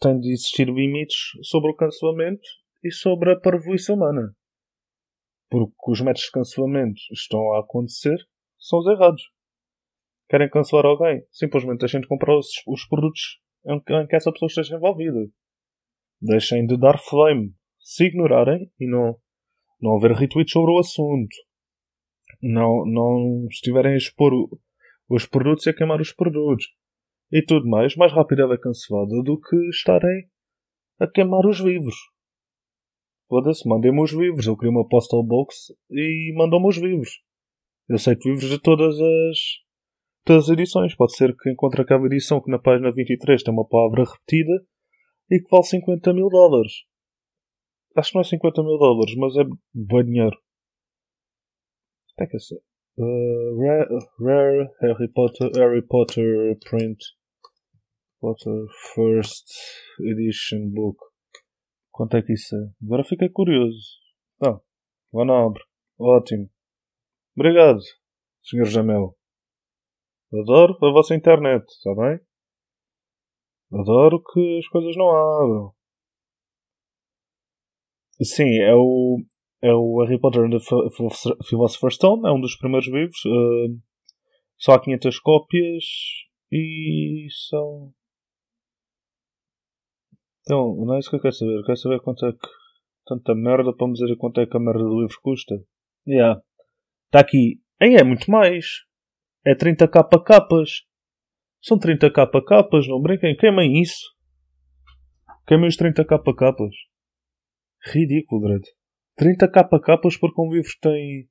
tem 0.00 0.18
de 0.18 0.32
existir 0.32 0.68
limites 0.68 1.16
sobre 1.42 1.70
o 1.70 1.76
cancelamento 1.76 2.46
e 2.82 2.90
sobre 2.90 3.32
a 3.32 3.40
parvoíce 3.40 3.92
humana. 3.92 4.34
Porque 5.50 5.74
os 5.86 6.00
métodos 6.00 6.22
de 6.24 6.30
cancelamento 6.30 7.00
estão 7.12 7.54
a 7.54 7.60
acontecer 7.60 8.18
são 8.58 8.78
os 8.78 8.86
errados. 8.86 9.22
Querem 10.28 10.48
cancelar 10.48 10.86
alguém? 10.86 11.26
Simplesmente 11.30 11.80
deixem 11.80 12.00
de 12.00 12.08
comprar 12.08 12.38
os, 12.38 12.48
os 12.66 12.86
produtos 12.86 13.40
em 13.66 13.80
que, 13.80 13.92
em 13.92 14.06
que 14.06 14.16
essa 14.16 14.32
pessoa 14.32 14.46
esteja 14.46 14.76
envolvida. 14.76 15.28
Deixem 16.20 16.64
de 16.66 16.78
dar 16.78 16.98
flame. 16.98 17.54
Se 17.80 18.04
ignorarem 18.04 18.70
e 18.78 18.86
não, 18.86 19.18
não 19.82 19.96
haver 19.96 20.12
retweets 20.12 20.52
sobre 20.52 20.72
o 20.72 20.78
assunto. 20.78 21.34
Não, 22.40 22.86
não 22.86 23.46
estiverem 23.50 23.92
a 23.92 23.96
expor 23.96 24.32
os 25.08 25.26
produtos 25.26 25.66
e 25.66 25.70
a 25.70 25.74
queimar 25.74 26.00
os 26.00 26.12
produtos 26.12 26.66
e 27.32 27.42
tudo 27.42 27.66
mais, 27.66 27.96
mais 27.96 28.12
rápido 28.12 28.42
ela 28.42 28.54
é 28.54 28.58
cancelada 28.58 29.22
do 29.22 29.40
que 29.40 29.56
estarem 29.70 30.28
a 31.00 31.06
queimar 31.06 31.46
os 31.46 31.60
livros. 31.60 31.96
Foda-se, 33.26 33.66
mandem-me 33.66 34.02
os 34.02 34.12
livros. 34.12 34.46
Eu 34.46 34.54
queria 34.54 34.70
uma 34.70 34.86
postal 34.86 35.24
box 35.24 35.72
e 35.90 36.34
mandam-me 36.36 36.68
os 36.68 36.76
livros. 36.76 37.22
Eu 37.88 37.96
aceito 37.96 38.28
livros 38.28 38.50
de 38.50 38.60
todas 38.60 38.94
as, 39.00 39.38
todas 40.24 40.44
as 40.44 40.50
edições. 40.50 40.94
Pode 40.94 41.16
ser 41.16 41.34
que 41.34 41.50
encontre 41.50 41.80
aquela 41.80 42.04
edição 42.04 42.42
que 42.42 42.50
na 42.50 42.58
página 42.58 42.92
23 42.92 43.42
tem 43.42 43.54
uma 43.54 43.66
palavra 43.66 44.04
repetida 44.04 44.52
e 45.30 45.38
que 45.38 45.48
vale 45.50 45.64
50 45.64 46.12
mil 46.12 46.28
dólares. 46.28 46.84
Acho 47.96 48.10
que 48.10 48.14
não 48.16 48.22
é 48.22 48.24
50 48.24 48.62
mil 48.62 48.78
dólares, 48.78 49.14
mas 49.16 49.36
é 49.36 49.44
bom 49.74 50.02
dinheiro. 50.02 50.36
Até 52.14 52.26
que 52.26 52.36
é 52.36 52.40
Uh, 52.94 53.56
rare, 53.58 53.88
rare 54.20 54.70
Harry 54.82 55.08
Potter 55.08 55.50
Harry 55.56 55.80
Potter 55.80 56.58
print 56.68 56.98
Potter 58.20 58.66
First 58.94 59.48
Edition 59.98 60.68
Book. 60.68 60.98
Quanto 61.90 62.18
é 62.18 62.22
que 62.22 62.34
isso 62.34 62.54
é? 62.54 62.84
Agora 62.84 63.02
fiquei 63.02 63.30
curioso. 63.30 63.98
Ah, 64.44 64.60
vá 65.10 65.24
na 65.24 65.42
abre. 65.42 65.62
Ótimo. 65.98 66.50
Obrigado, 67.34 67.80
Sr. 68.42 68.66
Jamel. 68.66 69.16
Adoro 70.30 70.76
a 70.82 70.92
vossa 70.92 71.14
internet, 71.14 71.64
está 71.68 71.94
bem? 71.94 72.20
Adoro 73.72 74.22
que 74.22 74.58
as 74.58 74.68
coisas 74.68 74.94
não 74.96 75.08
abram. 75.08 75.74
Sim, 78.22 78.58
é 78.58 78.74
o, 78.74 79.18
é 79.62 79.72
o 79.72 80.02
Harry 80.04 80.18
Potter 80.18 80.44
and 80.44 80.50
the 80.50 80.58
Philosopher's 81.48 81.94
Stone, 81.94 82.26
é 82.26 82.32
um 82.32 82.40
dos 82.40 82.56
primeiros 82.56 82.86
livros. 82.86 83.24
Uh, 83.24 83.80
só 84.58 84.74
há 84.74 84.80
500 84.80 85.18
cópias 85.18 85.84
e 86.50 87.26
são. 87.48 87.92
Então, 90.42 90.76
não 90.84 90.94
é 90.94 90.98
isso 90.98 91.10
que 91.10 91.16
eu 91.16 91.20
quero 91.20 91.34
saber. 91.34 91.58
Eu 91.58 91.64
quero 91.64 91.78
saber 91.78 92.00
quanto 92.00 92.26
é 92.26 92.32
que. 92.32 92.62
Tanta 93.04 93.34
merda 93.34 93.74
para 93.74 93.88
me 93.88 93.94
dizer 93.94 94.14
quanto 94.16 94.40
é 94.40 94.46
que 94.46 94.56
a 94.56 94.60
merda 94.60 94.84
do 94.84 95.00
livro 95.00 95.18
custa. 95.22 95.56
Yeah. 96.06 96.40
Está 97.06 97.18
aqui. 97.18 97.60
É 97.80 98.04
muito 98.04 98.30
mais. 98.30 98.84
É 99.44 99.56
30 99.56 99.88
capa 99.88 100.22
capas. 100.22 100.84
São 101.60 101.76
30 101.76 102.12
capa 102.12 102.40
capas, 102.44 102.86
não 102.86 103.02
brinquem. 103.02 103.36
Queimem 103.36 103.80
isso. 103.80 104.14
Queimem 105.48 105.66
os 105.66 105.76
30 105.76 106.04
capa 106.04 106.32
capas. 106.32 106.72
Ridículo, 107.84 108.42
Dredd. 108.42 108.64
30 109.16 109.50
capa 109.50 109.80
capas 109.80 110.16
porque 110.16 110.40
um 110.40 110.52
livro 110.52 110.70
tem. 110.80 111.28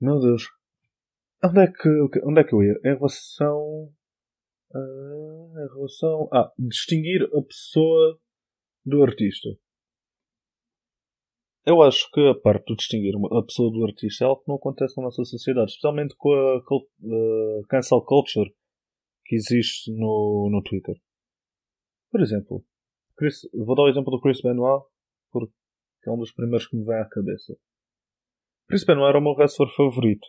Meu 0.00 0.20
Deus. 0.20 0.48
Onde 1.42 1.60
é 1.60 1.66
que, 1.66 1.88
onde 2.24 2.40
é 2.40 2.44
que 2.44 2.54
eu 2.54 2.62
ia? 2.62 2.74
Em 2.84 2.94
relação. 2.96 3.92
Uh, 4.72 5.52
em 5.58 5.74
relação. 5.74 6.28
Ah, 6.32 6.52
distinguir 6.58 7.22
a 7.24 7.42
pessoa 7.42 8.20
do 8.84 9.02
artista. 9.02 9.48
Eu 11.66 11.82
acho 11.82 12.10
que 12.10 12.20
a 12.28 12.34
parte 12.34 12.66
de 12.66 12.76
distinguir 12.76 13.14
a 13.16 13.42
pessoa 13.42 13.70
do 13.70 13.84
artista 13.84 14.24
é 14.24 14.26
algo 14.26 14.42
que 14.42 14.48
não 14.48 14.56
acontece 14.56 14.96
na 14.96 15.04
nossa 15.04 15.24
sociedade, 15.24 15.70
especialmente 15.70 16.14
com 16.16 16.32
a 16.32 16.56
uh, 16.58 17.66
cancel 17.68 18.02
culture 18.02 18.50
que 19.24 19.36
existe 19.36 19.92
no, 19.92 20.48
no 20.50 20.62
Twitter. 20.62 20.96
Por 22.10 22.20
exemplo, 22.20 22.64
Chris, 23.16 23.42
vou 23.54 23.76
dar 23.76 23.82
o 23.82 23.88
exemplo 23.88 24.10
do 24.10 24.20
Chris 24.20 24.40
Benoit, 24.40 24.82
porque 25.30 25.52
é 26.06 26.10
um 26.10 26.18
dos 26.18 26.32
primeiros 26.32 26.66
que 26.66 26.76
me 26.76 26.84
vem 26.84 26.96
à 26.96 27.08
cabeça. 27.08 27.56
Benoit 28.86 29.08
era 29.08 29.18
o 29.18 29.22
meu 29.22 29.32
wrestler 29.32 29.68
favorito. 29.74 30.26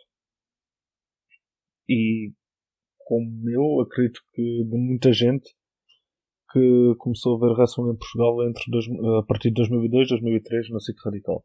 E, 1.88 2.32
como 2.98 3.48
eu, 3.50 3.80
acredito 3.80 4.20
que 4.32 4.64
de 4.64 4.76
muita 4.76 5.12
gente 5.12 5.54
que 6.52 6.94
começou 6.98 7.36
a 7.36 7.40
ver 7.40 7.54
wrestling 7.54 7.92
em 7.92 7.96
Portugal 7.96 8.48
entre 8.48 8.64
dois, 8.70 8.86
a 9.18 9.26
partir 9.26 9.48
de 9.48 9.54
2002 9.54 10.08
2003 10.08 10.70
na 10.70 10.80
SIC 10.80 10.96
Radical. 11.04 11.44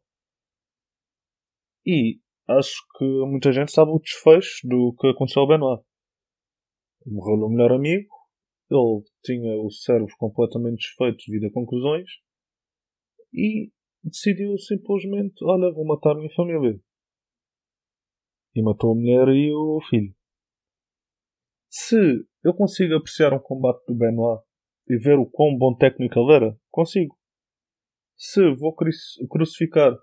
E 1.86 2.20
acho 2.46 2.76
que 2.98 3.04
muita 3.04 3.52
gente 3.52 3.72
sabe 3.72 3.90
o 3.90 3.98
desfecho 3.98 4.66
do 4.66 4.94
que 4.98 5.08
aconteceu 5.08 5.42
ao 5.42 5.48
Benoit. 5.48 5.82
Morreu 7.06 7.46
o 7.46 7.48
melhor 7.48 7.72
amigo, 7.72 8.10
ele 8.70 9.02
tinha 9.24 9.56
o 9.62 9.70
cérebro 9.70 10.12
completamente 10.18 10.80
desfeito 10.80 11.24
devido 11.26 11.46
a 11.46 11.52
conclusões 11.52 12.10
e 13.32 13.70
decidiu 14.02 14.56
simplesmente: 14.58 15.44
Olha, 15.44 15.72
vou 15.72 15.84
matar 15.84 16.12
a 16.12 16.14
minha 16.16 16.34
família. 16.34 16.80
E 18.54 18.62
matou 18.62 18.92
a 18.92 18.94
mulher 18.94 19.28
e 19.28 19.52
o 19.52 19.80
filho. 19.88 20.14
Se 21.70 21.96
eu 22.42 22.54
consigo 22.54 22.96
apreciar 22.96 23.32
um 23.34 23.38
combate 23.38 23.84
do 23.86 23.94
Benoit 23.94 24.42
e 24.88 24.96
ver 24.96 25.18
o 25.18 25.26
quão 25.26 25.56
bom 25.56 25.76
técnico 25.76 26.18
ele 26.18 26.32
era, 26.32 26.60
consigo. 26.70 27.16
Se 28.16 28.40
vou 28.56 28.74
crucificar 28.74 29.94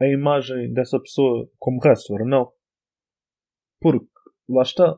a 0.00 0.06
imagem 0.06 0.72
dessa 0.72 0.98
pessoa 0.98 1.48
como 1.58 1.78
wrestler, 1.78 2.26
não. 2.26 2.52
Porque, 3.80 4.06
lá 4.48 4.62
está. 4.62 4.96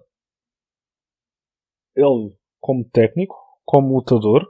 Ele, 1.95 2.35
como 2.61 2.89
técnico, 2.89 3.37
como 3.65 3.95
lutador, 3.95 4.47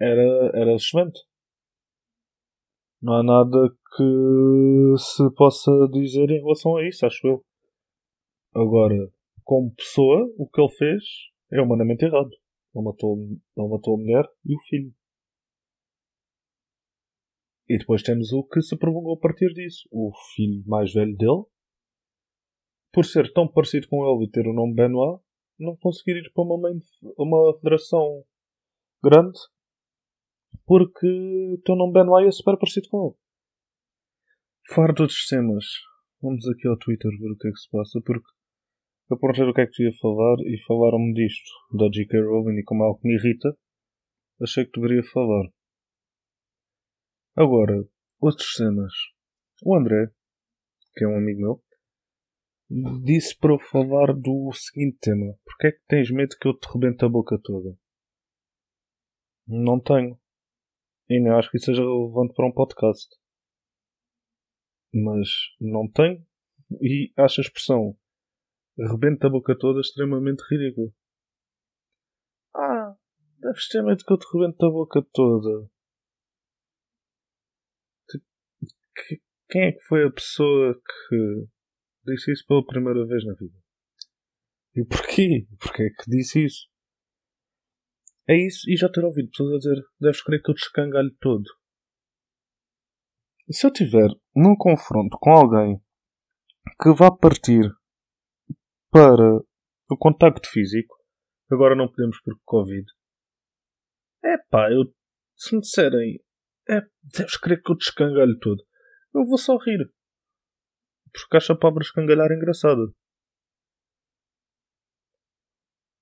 era, 0.00 0.50
era 0.54 0.74
excelente. 0.74 1.20
Não 3.00 3.14
há 3.14 3.22
nada 3.22 3.70
que 3.96 4.94
se 4.98 5.30
possa 5.34 5.70
dizer 5.92 6.30
em 6.30 6.40
relação 6.40 6.76
a 6.76 6.86
isso, 6.86 7.06
acho 7.06 7.26
eu. 7.26 7.44
Agora, 8.54 8.96
como 9.44 9.74
pessoa, 9.74 10.26
o 10.38 10.48
que 10.48 10.60
ele 10.60 10.72
fez 10.72 11.04
é 11.52 11.60
humanamente 11.60 12.04
errado. 12.04 12.30
Ele 12.74 12.84
matou, 12.84 13.16
ele 13.16 13.68
matou 13.68 13.94
a 13.94 13.98
mulher 13.98 14.24
e 14.44 14.54
o 14.54 14.60
filho. 14.68 14.92
E 17.68 17.78
depois 17.78 18.02
temos 18.02 18.32
o 18.32 18.44
que 18.44 18.60
se 18.62 18.76
prolongou 18.76 19.14
a 19.14 19.20
partir 19.20 19.52
disso. 19.52 19.88
O 19.90 20.12
filho 20.34 20.62
mais 20.66 20.92
velho 20.92 21.16
dele, 21.16 21.44
por 22.92 23.04
ser 23.04 23.32
tão 23.32 23.46
parecido 23.46 23.88
com 23.88 24.06
ele 24.06 24.24
e 24.24 24.30
ter 24.30 24.46
o 24.46 24.52
nome 24.52 24.74
Benoit, 24.74 25.20
não 25.58 25.76
conseguir 25.76 26.16
ir 26.18 26.32
para 26.32 26.44
uma, 26.44 26.70
uma 27.18 27.58
federação 27.58 28.24
grande 29.02 29.38
porque 30.64 31.06
teu 31.64 31.76
nome 31.76 31.92
Benoit 31.92 32.26
é 32.26 32.30
super 32.30 32.56
parecido 32.56 32.88
com 32.88 33.06
ele. 33.06 33.16
Fora 34.74 34.92
de 34.92 35.02
outros 35.02 35.26
temas, 35.26 35.64
vamos 36.20 36.46
aqui 36.48 36.66
ao 36.66 36.78
Twitter 36.78 37.10
ver 37.10 37.30
o 37.30 37.36
que 37.36 37.48
é 37.48 37.50
que 37.50 37.58
se 37.58 37.70
passa, 37.70 38.00
porque 38.04 38.28
eu 39.10 39.18
perguntei 39.18 39.44
o 39.44 39.54
que 39.54 39.60
é 39.60 39.66
que 39.66 39.72
tu 39.72 39.82
ia 39.82 39.92
falar 40.00 40.36
e 40.40 40.60
falaram-me 40.66 41.14
disto, 41.14 41.48
da 41.72 41.88
J.K. 41.88 42.20
Rowling 42.20 42.58
e 42.58 42.64
como 42.64 42.82
é 42.82 42.86
algo 42.86 43.00
que 43.00 43.06
me 43.06 43.14
irrita, 43.14 43.56
achei 44.42 44.64
que 44.64 44.80
deveria 44.80 45.02
falar. 45.04 45.48
Agora, 47.36 47.84
outros 48.20 48.54
cenas. 48.54 48.92
O 49.62 49.76
André, 49.76 50.10
que 50.96 51.04
é 51.04 51.08
um 51.08 51.16
amigo 51.16 51.40
meu, 51.40 51.62
disse 53.04 53.38
para 53.38 53.52
eu 53.52 53.58
falar 53.58 54.12
do 54.12 54.50
seguinte 54.52 54.98
tema. 55.00 55.38
Porquê 55.44 55.68
é 55.68 55.72
que 55.72 55.84
tens 55.86 56.10
medo 56.10 56.36
que 56.40 56.48
eu 56.48 56.58
te 56.58 56.66
rebente 56.72 57.04
a 57.04 57.08
boca 57.08 57.38
toda? 57.42 57.78
Não 59.46 59.78
tenho. 59.80 60.18
E 61.08 61.20
nem 61.20 61.32
acho 61.32 61.50
que 61.50 61.56
isso 61.56 61.66
seja 61.66 61.82
relevante 61.82 62.34
para 62.34 62.46
um 62.46 62.52
podcast. 62.52 63.08
Mas 64.92 65.28
não 65.60 65.88
tenho. 65.90 66.24
E 66.80 67.12
acho 67.16 67.40
a 67.40 67.44
expressão 67.44 67.96
rebenta 68.78 69.26
a 69.26 69.30
boca 69.30 69.56
toda 69.56 69.80
extremamente 69.80 70.42
ridícula. 70.50 70.90
Ah, 72.54 72.96
deves 73.38 73.68
ter 73.68 73.82
medo 73.82 74.04
que 74.04 74.12
eu 74.12 74.18
te 74.18 74.26
rebente 74.32 74.64
a 74.64 74.68
boca 74.68 75.02
toda. 75.12 75.70
Quem 79.48 79.62
é 79.62 79.72
que 79.72 79.80
foi 79.84 80.04
a 80.06 80.10
pessoa 80.10 80.74
que 80.74 81.46
disse 82.04 82.32
isso 82.32 82.44
pela 82.46 82.66
primeira 82.66 83.06
vez 83.06 83.24
na 83.24 83.34
vida? 83.34 83.56
E 84.74 84.84
porquê? 84.84 85.46
Porquê 85.60 85.84
é 85.84 85.90
que 85.90 86.10
disse 86.10 86.44
isso? 86.44 86.68
É 88.28 88.34
isso, 88.34 88.68
e 88.68 88.76
já 88.76 88.88
ter 88.88 89.04
ouvido 89.04 89.30
pessoas 89.30 89.54
a 89.54 89.58
dizer: 89.58 89.84
deves 90.00 90.22
crer 90.22 90.42
que 90.42 90.50
eu 90.50 90.54
te 90.54 90.64
todo. 91.20 91.44
Se 93.50 93.64
eu 93.66 93.72
tiver 93.72 94.08
num 94.34 94.56
confronto 94.56 95.16
com 95.20 95.30
alguém 95.30 95.80
que 96.82 96.92
vá 96.92 97.10
partir 97.10 97.70
para 98.90 99.36
o 99.88 99.96
contacto 99.96 100.50
físico, 100.50 100.96
agora 101.50 101.76
não 101.76 101.88
podemos 101.88 102.20
por 102.22 102.36
Covid. 102.44 102.84
É 104.24 104.36
pá, 104.50 104.72
eu, 104.72 104.92
se 105.36 105.54
me 105.54 105.60
disserem, 105.60 106.18
é, 106.68 106.80
deves 107.16 107.36
crer 107.36 107.62
que 107.62 107.70
eu 107.70 107.76
te 107.76 107.84
tudo, 108.40 108.64
eu 109.14 109.24
vou 109.24 109.38
só 109.38 109.56
rir. 109.56 109.88
Porque 111.12 111.36
acho 111.36 111.52
a 111.52 111.58
palavra 111.58 111.82
escangalhar 111.82 112.32
engraçada. 112.32 112.82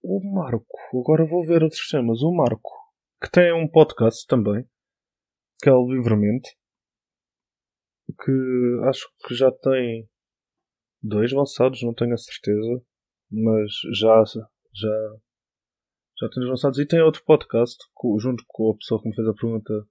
O 0.06 0.20
Marco, 0.22 0.76
agora 0.92 1.24
vou 1.24 1.46
ver 1.46 1.62
outros 1.62 1.88
temas. 1.88 2.20
O 2.20 2.30
Marco, 2.30 2.70
que 3.22 3.30
tem 3.30 3.54
um 3.54 3.66
podcast 3.66 4.26
também, 4.26 4.68
que 5.62 5.70
é 5.70 5.72
o 5.72 5.90
Livremente, 5.90 6.54
que 8.22 8.80
acho 8.86 9.08
que 9.26 9.34
já 9.34 9.50
tem 9.50 10.06
dois 11.02 11.32
lançados, 11.32 11.82
não 11.82 11.94
tenho 11.94 12.12
a 12.12 12.18
certeza, 12.18 12.84
mas 13.30 13.72
já, 13.98 14.22
já, 14.74 15.16
já 16.20 16.28
tenho 16.28 16.48
lançados. 16.48 16.78
E 16.78 16.86
tem 16.86 17.00
outro 17.00 17.24
podcast, 17.24 17.82
junto 18.20 18.44
com 18.46 18.72
a 18.72 18.76
pessoa 18.76 19.00
que 19.00 19.08
me 19.08 19.14
fez 19.14 19.26
a 19.26 19.32
pergunta 19.32 19.88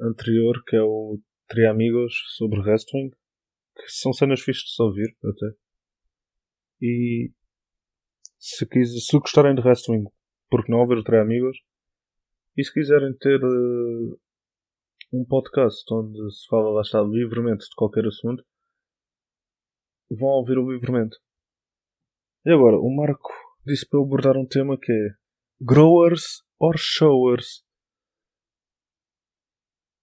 anterior, 0.00 0.64
que 0.66 0.76
é 0.76 0.82
o 0.82 1.20
Tri 1.46 1.66
Amigos 1.66 2.14
sobre 2.38 2.58
wrestling, 2.60 3.10
que 3.76 3.86
são 3.86 4.14
cenas 4.14 4.40
fixas 4.40 4.64
de 4.64 4.74
se 4.74 4.82
ouvir, 4.82 5.14
até. 5.22 5.56
E 6.80 7.30
se, 8.44 8.66
quis, 8.66 9.06
se 9.06 9.18
gostarem 9.18 9.54
de 9.54 9.62
wrestling, 9.62 10.04
porque 10.50 10.70
não 10.70 10.82
o 10.82 11.02
Tri 11.02 11.16
Amigos, 11.16 11.56
e 12.56 12.62
se 12.62 12.70
quiserem 12.72 13.16
ter 13.16 13.42
uh, 13.42 14.20
um 15.12 15.24
podcast 15.24 15.82
onde 15.92 16.18
se 16.30 16.46
fala, 16.48 16.68
lá 16.70 16.82
está, 16.82 17.00
livremente 17.00 17.64
de 17.64 17.74
qualquer 17.74 18.04
assunto, 18.06 18.44
vão 20.10 20.28
ouvir 20.28 20.58
o 20.58 20.70
livremente. 20.70 21.16
E 22.44 22.52
agora, 22.52 22.76
o 22.76 22.94
Marco 22.94 23.30
disse 23.64 23.88
para 23.88 23.98
eu 23.98 24.04
abordar 24.04 24.36
um 24.36 24.46
tema 24.46 24.78
que 24.78 24.92
é 24.92 25.08
Growers 25.62 26.42
or 26.60 26.74
Showers? 26.76 27.64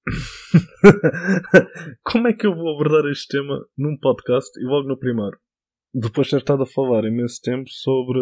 Como 2.03 2.27
é 2.27 2.33
que 2.33 2.48
eu 2.48 2.55
vou 2.55 2.74
abordar 2.74 3.05
este 3.12 3.38
tema 3.38 3.63
num 3.77 3.95
podcast 4.00 4.50
e 4.60 4.65
logo 4.65 4.88
no 4.88 4.98
primeiro? 4.98 5.39
Depois 5.93 6.27
de 6.27 6.31
ter 6.31 6.38
estado 6.38 6.63
a 6.63 6.67
falar 6.67 7.03
imenso 7.03 7.41
tempo 7.41 7.69
sobre 7.69 8.19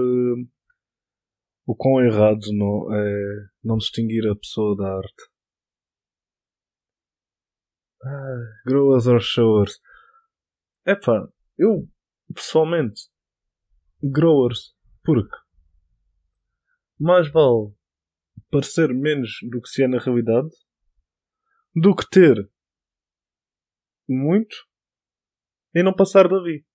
o 1.67 1.75
quão 1.75 2.03
errado 2.03 2.41
não, 2.51 2.91
é 2.95 3.47
não 3.63 3.77
distinguir 3.77 4.27
a 4.27 4.35
pessoa 4.35 4.75
da 4.75 4.97
arte. 4.97 5.23
Ah, 8.03 8.61
growers 8.65 9.05
or 9.05 9.21
showers? 9.21 9.79
Epá, 10.83 11.27
eu 11.59 11.87
pessoalmente 12.33 13.01
growers 14.01 14.73
porque 15.03 15.35
mais 16.99 17.29
vale 17.31 17.73
parecer 18.49 18.93
menos 18.93 19.29
do 19.49 19.61
que 19.61 19.69
se 19.69 19.83
é 19.83 19.87
na 19.87 19.99
realidade 19.99 20.49
do 21.75 21.95
que 21.95 22.09
ter 22.09 22.49
muito 24.07 24.55
e 25.75 25.83
não 25.83 25.93
passar 25.93 26.27
dali. 26.27 26.65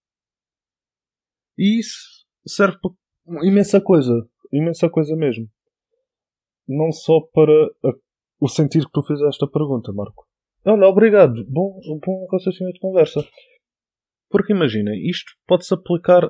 E 1.57 1.81
isso 1.81 2.27
serve 2.47 2.79
para 2.79 3.47
imensa 3.47 3.81
coisa. 3.81 4.29
Imensa 4.53 4.89
coisa 4.89 5.17
mesmo. 5.17 5.49
Não 6.67 6.93
só 6.93 7.21
para 7.33 7.67
a, 7.85 7.93
o 8.41 8.49
sentido 8.49 8.87
que 8.87 8.93
tu 8.93 9.03
fizeste 9.03 9.45
a 9.45 9.49
pergunta, 9.49 9.93
Marco. 9.93 10.27
Olha, 10.65 10.87
obrigado. 10.87 11.45
Bom, 11.47 11.79
bom 12.05 12.27
raciocínio 12.31 12.73
de 12.73 12.81
conversa. 12.81 13.21
Porque 14.29 14.53
imagina, 14.53 14.91
isto 14.97 15.33
pode-se 15.47 15.75
aplicar 15.75 16.29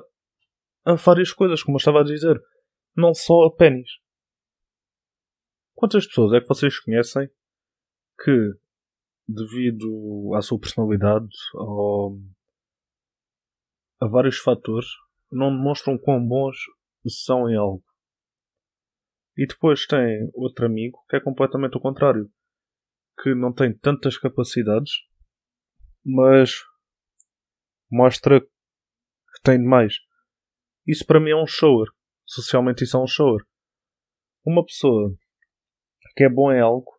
a 0.83 0.93
várias 0.93 1.31
coisas, 1.31 1.63
como 1.63 1.77
eu 1.77 1.79
estava 1.79 2.01
a 2.01 2.03
dizer. 2.03 2.39
Não 2.95 3.13
só 3.13 3.45
a 3.45 3.55
pênis. 3.55 3.89
Quantas 5.73 6.05
pessoas 6.05 6.33
é 6.33 6.41
que 6.41 6.47
vocês 6.47 6.79
conhecem 6.79 7.29
que, 8.23 8.53
devido 9.27 10.33
à 10.35 10.41
sua 10.41 10.59
personalidade, 10.59 11.27
ou 11.53 12.17
a 13.99 14.07
vários 14.07 14.37
fatores, 14.37 14.87
não 15.31 15.55
demonstram 15.55 15.97
quão 15.97 16.25
bons 16.25 16.57
são 17.07 17.49
em 17.49 17.55
algo? 17.55 17.83
E 19.37 19.45
depois 19.45 19.85
tem 19.85 20.29
outro 20.33 20.65
amigo 20.65 21.03
que 21.09 21.17
é 21.17 21.19
completamente 21.19 21.77
o 21.77 21.81
contrário, 21.81 22.31
que 23.21 23.35
não 23.35 23.53
tem 23.53 23.77
tantas 23.77 24.17
capacidades, 24.17 24.91
mas 26.05 26.63
mostra 27.91 28.39
que 28.39 29.41
tem 29.43 29.57
demais. 29.57 29.95
Isso 30.87 31.05
para 31.05 31.19
mim 31.19 31.31
é 31.31 31.35
um 31.35 31.47
shower. 31.47 31.89
Socialmente 32.25 32.83
isso 32.83 32.95
é 32.95 32.99
um 33.01 33.07
shower. 33.07 33.43
Uma 34.45 34.65
pessoa 34.65 35.13
que 36.15 36.23
é 36.23 36.29
bom 36.29 36.51
em 36.51 36.61
algo, 36.61 36.91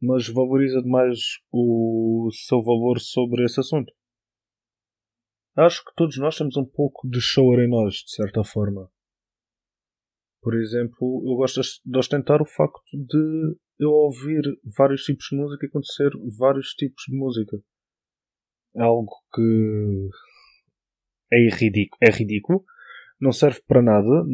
mas 0.00 0.28
valoriza 0.28 0.80
demais 0.80 1.18
o 1.52 2.30
seu 2.32 2.62
valor 2.62 2.98
sobre 2.98 3.44
esse 3.44 3.60
assunto. 3.60 3.92
Acho 5.56 5.84
que 5.84 5.92
todos 5.94 6.16
nós 6.18 6.36
temos 6.36 6.56
um 6.56 6.64
pouco 6.64 7.08
de 7.08 7.20
shower 7.20 7.60
em 7.60 7.68
nós, 7.68 7.94
de 7.94 8.12
certa 8.12 8.42
forma. 8.42 8.90
Por 10.40 10.54
exemplo, 10.54 11.22
eu 11.26 11.36
gosto 11.36 11.60
de 11.84 11.98
ostentar 11.98 12.40
o 12.42 12.46
facto 12.46 12.82
de 12.92 13.56
eu 13.78 13.90
ouvir 13.90 14.42
vários 14.76 15.02
tipos 15.02 15.26
de 15.30 15.36
música 15.36 15.66
e 15.66 15.70
conhecer 15.70 16.10
vários 16.38 16.68
tipos 16.74 17.04
de 17.08 17.16
música. 17.16 17.58
É 18.74 18.82
algo 18.82 19.12
que 19.34 20.08
é 21.32 21.48
ridículo, 21.54 21.98
é 22.00 22.10
ridículo 22.10 22.64
não 23.22 23.30
serve 23.30 23.62
para 23.68 23.80
nada, 23.80 24.24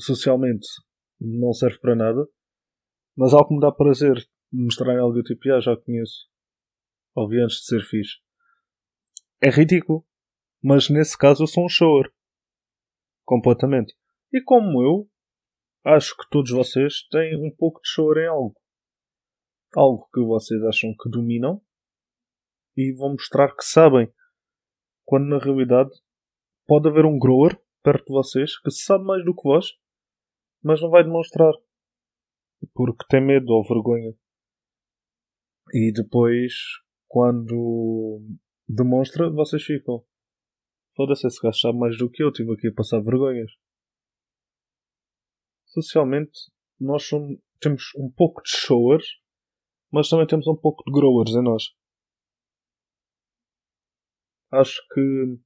socialmente 0.00 0.66
não 1.20 1.52
serve 1.52 1.78
para 1.78 1.94
nada, 1.94 2.26
mas 3.16 3.32
algo 3.32 3.46
que 3.46 3.54
me 3.54 3.60
dá 3.60 3.70
prazer 3.70 4.16
mostrar 4.52 4.98
algo 4.98 5.22
tipo, 5.22 5.52
ah, 5.52 5.60
já 5.60 5.76
conheço. 5.76 6.28
Ouvi 7.14 7.40
antes 7.40 7.58
de 7.58 7.66
ser 7.66 7.82
fixe. 7.84 8.16
É 9.40 9.50
ridículo. 9.50 10.04
Mas 10.62 10.88
nesse 10.88 11.16
caso 11.16 11.42
eu 11.42 11.46
sou 11.46 11.64
um 11.64 11.68
shower. 11.68 12.12
Completamente. 13.24 13.94
E 14.32 14.40
como 14.42 14.82
eu, 14.82 15.10
acho 15.84 16.16
que 16.16 16.28
todos 16.30 16.50
vocês 16.50 17.06
têm 17.10 17.36
um 17.36 17.54
pouco 17.54 17.80
de 17.80 17.88
shower 17.88 18.18
em 18.18 18.28
algo. 18.28 18.54
Algo 19.74 20.08
que 20.12 20.20
vocês 20.20 20.62
acham 20.64 20.94
que 21.00 21.10
dominam 21.10 21.60
e 22.76 22.92
vão 22.92 23.12
mostrar 23.12 23.54
que 23.54 23.64
sabem. 23.64 24.12
Quando 25.04 25.26
na 25.26 25.38
realidade 25.38 25.90
pode 26.66 26.88
haver 26.88 27.04
um 27.04 27.18
grower 27.18 27.60
perto 27.82 28.06
de 28.06 28.12
vocês 28.12 28.58
que 28.60 28.70
sabe 28.70 29.04
mais 29.04 29.24
do 29.24 29.34
que 29.34 29.42
vós, 29.42 29.66
mas 30.62 30.80
não 30.80 30.90
vai 30.90 31.02
demonstrar 31.02 31.52
porque 32.74 33.04
tem 33.08 33.20
medo 33.20 33.52
ou 33.52 33.66
vergonha. 33.66 34.14
E 35.72 35.92
depois, 35.92 36.52
quando 37.08 38.20
demonstra, 38.68 39.30
vocês 39.30 39.62
ficam. 39.62 40.04
Foda-se, 40.94 41.26
esse 41.26 41.40
gajo 41.40 41.58
sabe 41.58 41.78
mais 41.78 41.96
do 41.96 42.10
que 42.10 42.22
eu, 42.22 42.28
estive 42.28 42.52
aqui 42.52 42.68
a 42.68 42.74
passar 42.74 43.00
vergonhas. 43.00 43.50
Socialmente, 45.66 46.50
nós 46.78 47.04
somos, 47.04 47.38
temos 47.60 47.84
um 47.96 48.10
pouco 48.10 48.42
de 48.42 48.50
showers, 48.50 49.06
mas 49.90 50.08
também 50.08 50.26
temos 50.26 50.46
um 50.46 50.56
pouco 50.56 50.84
de 50.84 50.92
growers 50.92 51.30
em 51.34 51.42
nós. 51.42 51.74
Acho 54.50 54.82
que. 54.92 55.40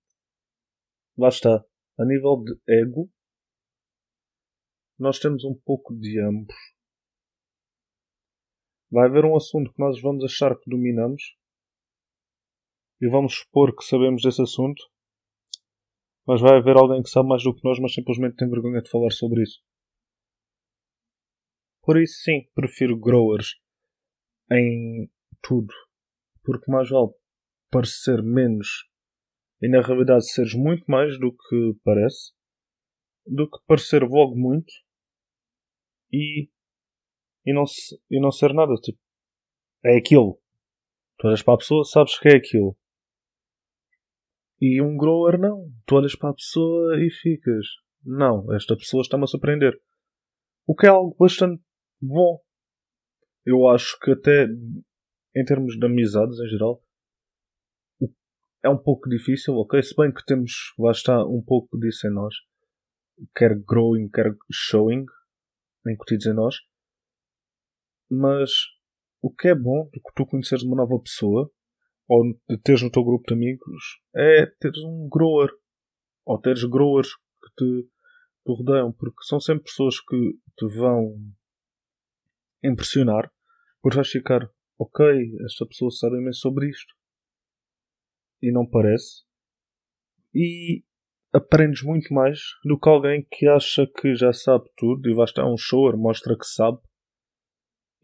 Lá 1.16 1.28
está. 1.28 1.64
A 1.98 2.04
nível 2.04 2.42
de 2.42 2.58
ego, 2.68 3.10
nós 4.98 5.18
temos 5.18 5.44
um 5.44 5.54
pouco 5.54 5.94
de 5.94 6.20
ambos. 6.20 6.54
Vai 8.90 9.08
haver 9.08 9.24
um 9.24 9.36
assunto 9.36 9.72
que 9.72 9.80
nós 9.80 10.00
vamos 10.00 10.24
achar 10.24 10.56
que 10.58 10.68
dominamos 10.68 11.36
e 13.00 13.08
vamos 13.08 13.38
supor 13.38 13.74
que 13.74 13.84
sabemos 13.84 14.22
desse 14.22 14.42
assunto, 14.42 14.82
mas 16.26 16.40
vai 16.40 16.58
haver 16.58 16.76
alguém 16.76 17.02
que 17.02 17.08
sabe 17.08 17.28
mais 17.28 17.42
do 17.42 17.54
que 17.54 17.64
nós, 17.64 17.78
mas 17.78 17.94
simplesmente 17.94 18.36
tem 18.36 18.48
vergonha 18.48 18.82
de 18.82 18.90
falar 18.90 19.10
sobre 19.10 19.42
isso. 19.42 19.60
Por 21.82 22.00
isso, 22.00 22.20
sim, 22.22 22.48
prefiro 22.54 22.98
growers 22.98 23.54
em 24.50 25.08
tudo, 25.42 25.72
porque 26.42 26.70
mais 26.70 26.88
vale 26.90 27.10
parecer 27.70 28.22
menos 28.22 28.86
e 29.62 29.68
na 29.68 29.80
realidade 29.80 30.30
seres 30.30 30.54
muito 30.54 30.84
mais 30.86 31.18
do 31.18 31.32
que 31.32 31.74
parece, 31.84 32.32
do 33.26 33.48
que 33.48 33.58
parecer 33.66 34.02
logo 34.02 34.36
muito 34.36 34.72
e 36.12 36.48
e 37.44 37.52
não, 37.52 37.64
e 38.10 38.20
não 38.20 38.32
ser 38.32 38.52
nada. 38.52 38.74
Tipo, 38.74 38.98
é 39.84 39.96
aquilo. 39.96 40.40
Tu 41.18 41.28
olhas 41.28 41.42
para 41.42 41.54
a 41.54 41.58
pessoa, 41.58 41.84
sabes 41.84 42.18
que 42.18 42.28
é 42.28 42.36
aquilo. 42.36 42.76
E 44.60 44.80
um 44.80 44.96
grower 44.96 45.38
não. 45.38 45.70
Tu 45.86 45.94
olhas 45.94 46.16
para 46.16 46.30
a 46.30 46.34
pessoa 46.34 46.98
e 47.00 47.10
ficas. 47.10 47.66
Não, 48.04 48.52
esta 48.54 48.76
pessoa 48.76 49.02
está-me 49.02 49.24
a 49.24 49.26
surpreender. 49.26 49.78
O 50.66 50.74
que 50.74 50.86
é 50.86 50.88
algo 50.88 51.14
bastante 51.18 51.62
bom. 52.00 52.40
Eu 53.44 53.68
acho 53.68 53.98
que 54.00 54.12
até 54.12 54.46
em 55.36 55.44
termos 55.44 55.76
de 55.78 55.86
amizades 55.86 56.38
em 56.40 56.48
geral 56.48 56.82
é 58.66 58.68
um 58.68 58.76
pouco 58.76 59.08
difícil, 59.08 59.54
ok? 59.54 59.80
Se 59.80 59.94
bem 59.94 60.12
que 60.12 60.24
temos, 60.24 60.74
lá 60.76 60.90
está, 60.90 61.24
um 61.24 61.40
pouco 61.40 61.78
disso 61.78 62.08
em 62.08 62.12
nós. 62.12 62.34
Quer 63.36 63.56
growing, 63.60 64.08
quer 64.08 64.34
showing, 64.50 65.04
incutidos 65.86 66.26
em 66.26 66.34
nós. 66.34 66.56
Mas 68.10 68.50
o 69.22 69.30
que 69.32 69.48
é 69.48 69.54
bom 69.54 69.88
de 69.92 70.00
tu 70.16 70.26
conheceres 70.26 70.64
uma 70.64 70.76
nova 70.76 70.98
pessoa, 71.00 71.50
ou 72.08 72.22
teres 72.62 72.82
no 72.82 72.90
teu 72.90 73.04
grupo 73.04 73.24
de 73.26 73.34
amigos, 73.34 74.00
é 74.14 74.46
teres 74.60 74.78
um 74.84 75.08
grower. 75.08 75.50
Ou 76.24 76.40
teres 76.40 76.64
growers 76.64 77.14
que 77.14 77.50
te, 77.56 77.82
te 78.44 78.52
rodeiam, 78.52 78.92
porque 78.92 79.22
são 79.22 79.38
sempre 79.38 79.64
pessoas 79.64 80.00
que 80.00 80.32
te 80.56 80.66
vão 80.76 81.16
impressionar, 82.62 83.30
por 83.80 83.94
vais 83.94 84.08
ficar, 84.08 84.50
ok, 84.78 85.06
esta 85.44 85.66
pessoa 85.66 85.90
sabe 85.90 86.16
imenso 86.16 86.40
sobre 86.40 86.68
isto. 86.68 86.94
E 88.42 88.50
não 88.50 88.66
parece. 88.66 89.24
E 90.34 90.84
aprendes 91.32 91.82
muito 91.82 92.12
mais 92.12 92.40
do 92.64 92.78
que 92.78 92.88
alguém 92.88 93.26
que 93.30 93.46
acha 93.46 93.86
que 93.86 94.14
já 94.14 94.32
sabe 94.32 94.68
tudo 94.76 95.08
e 95.08 95.14
vai 95.14 95.24
estar 95.24 95.46
um 95.46 95.56
shower, 95.56 95.96
mostra 95.96 96.36
que 96.36 96.46
sabe 96.46 96.78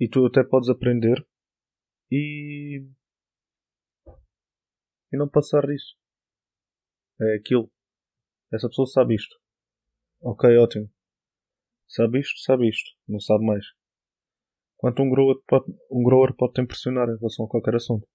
e 0.03 0.09
tu 0.09 0.27
até 0.27 0.43
podes 0.43 0.69
aprender 0.69 1.25
e. 2.11 2.85
e 5.13 5.17
não 5.17 5.29
passar 5.29 5.67
disso. 5.67 5.97
É 7.21 7.37
aquilo. 7.37 7.71
Essa 8.53 8.69
pessoa 8.69 8.87
sabe 8.87 9.15
isto. 9.15 9.37
Ok, 10.21 10.57
ótimo. 10.57 10.91
Sabe 11.89 12.21
isto, 12.21 12.41
sabe 12.41 12.69
isto. 12.69 12.91
Não 13.07 13.21
sabe 13.21 13.45
mais. 13.45 13.65
quanto 14.77 15.03
um 15.03 15.11
grower 15.11 15.37
pode, 15.47 15.67
um 15.91 16.03
grower 16.03 16.35
pode 16.35 16.55
te 16.55 16.63
impressionar 16.63 17.09
em 17.09 17.17
relação 17.17 17.45
a 17.45 17.49
qualquer 17.49 17.77
assunto. 17.77 18.07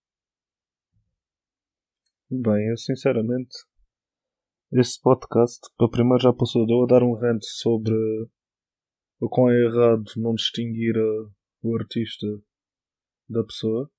Bem, 2.29 2.69
eu 2.69 2.77
sinceramente, 2.77 3.55
este 4.73 5.01
podcast, 5.01 5.61
para 5.77 5.89
primeiro 5.89 6.21
já 6.21 6.33
passou 6.33 6.65
de 6.65 6.73
eu 6.73 6.83
a 6.83 6.87
dar 6.87 7.03
um 7.03 7.13
rant 7.13 7.41
sobre 7.41 7.95
o 9.19 9.29
quão 9.29 9.49
é 9.49 9.55
errado 9.63 10.03
não 10.17 10.33
distinguir 10.35 10.95
a, 10.97 11.29
o 11.61 11.75
artista 11.77 12.27
da 13.29 13.43
pessoa. 13.43 13.89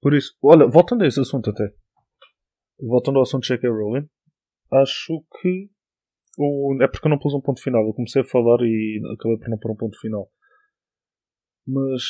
Por 0.00 0.14
isso, 0.14 0.36
olha, 0.42 0.66
voltando 0.66 1.02
a 1.02 1.06
esse 1.06 1.20
assunto 1.20 1.50
até, 1.50 1.72
voltando 2.78 3.16
ao 3.16 3.22
assunto 3.22 3.42
de 3.42 3.48
J.K. 3.48 3.68
Rowling, 3.68 4.08
acho 4.72 5.24
que 5.40 5.70
o, 6.38 6.76
é 6.80 6.86
porque 6.86 7.06
eu 7.06 7.10
não 7.10 7.18
pus 7.18 7.34
um 7.34 7.40
ponto 7.40 7.60
final. 7.60 7.84
Eu 7.84 7.92
comecei 7.92 8.22
a 8.22 8.24
falar 8.24 8.60
e 8.62 9.00
acabei 9.12 9.38
por 9.38 9.48
não 9.48 9.58
pôr 9.58 9.72
um 9.72 9.76
ponto 9.76 9.98
final. 9.98 10.30
Mas 11.66 12.02